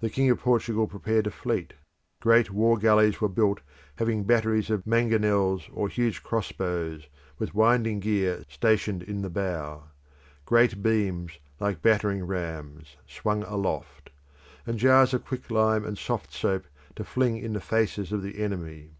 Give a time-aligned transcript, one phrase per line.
[0.00, 1.74] The King of Portugal prepared a fleet;
[2.18, 3.60] great war galleys were built
[3.94, 7.06] having batteries of mangonels or huge crossbows,
[7.38, 9.84] with winding gear, stationed in the bow;
[10.46, 14.10] great beams, like battering rams; swung aloft;
[14.66, 16.64] and jars of quicklime and soft soap
[16.96, 18.94] to fling in the faces of the enemy.